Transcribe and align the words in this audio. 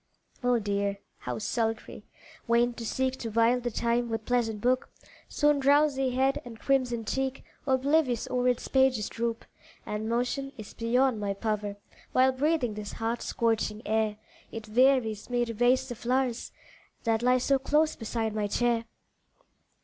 Oh 0.43 0.57
dear! 0.57 0.97
how 1.19 1.37
sultry! 1.37 2.07
vain 2.49 2.73
to 2.73 2.83
seek 2.87 3.19
To 3.19 3.29
while 3.29 3.59
the 3.59 3.69
time 3.69 4.09
with 4.09 4.25
pleasant 4.25 4.59
book, 4.59 4.89
Soon 5.29 5.59
drowsy 5.59 6.09
head 6.09 6.41
and 6.43 6.59
crimsoned 6.59 7.07
cheek 7.07 7.43
Oblivious 7.67 8.27
o'er 8.31 8.47
its 8.47 8.67
pages 8.67 9.09
droop 9.09 9.45
And 9.85 10.09
motion 10.09 10.53
is 10.57 10.73
beyond 10.73 11.19
my 11.19 11.35
power, 11.35 11.75
While 12.13 12.31
breathing 12.31 12.73
this 12.73 12.93
hot, 12.93 13.21
scorching 13.21 13.83
air, 13.85 14.17
It 14.51 14.67
wearies 14.69 15.29
me 15.29 15.45
to 15.45 15.53
raise 15.53 15.87
the 15.87 15.93
flowers, 15.93 16.51
That 17.03 17.21
lie 17.21 17.37
so 17.37 17.59
close 17.59 17.95
beside 17.95 18.33
my 18.33 18.47
chair. 18.47 18.85